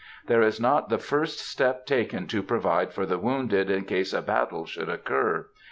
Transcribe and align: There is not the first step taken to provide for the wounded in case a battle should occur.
There 0.25 0.41
is 0.41 0.59
not 0.59 0.89
the 0.89 0.97
first 0.97 1.37
step 1.37 1.85
taken 1.85 2.25
to 2.29 2.41
provide 2.41 2.91
for 2.91 3.05
the 3.05 3.19
wounded 3.19 3.69
in 3.69 3.85
case 3.85 4.13
a 4.13 4.21
battle 4.23 4.65
should 4.65 4.89
occur. 4.89 5.45